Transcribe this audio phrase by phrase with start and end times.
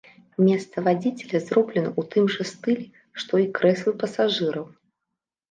[0.45, 2.87] Месца вадзіцеля зроблена ў тым жа стылі,
[3.25, 4.65] што і крэслы пасажыраў.